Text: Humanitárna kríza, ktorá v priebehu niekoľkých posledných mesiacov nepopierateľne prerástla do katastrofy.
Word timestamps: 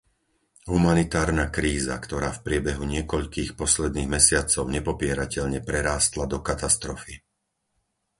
Humanitárna 0.73 1.45
kríza, 1.57 1.93
ktorá 2.05 2.29
v 2.33 2.41
priebehu 2.47 2.81
niekoľkých 2.95 3.51
posledných 3.61 4.09
mesiacov 4.15 4.63
nepopierateľne 4.75 5.59
prerástla 5.69 6.23
do 6.33 6.37
katastrofy. 6.49 7.15